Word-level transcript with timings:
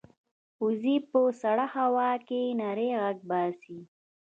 وزې 0.63 0.95
په 1.09 1.19
سړه 1.41 1.65
هوا 1.77 2.11
کې 2.27 2.41
نری 2.59 2.89
غږ 3.01 3.17
باسي 3.29 3.79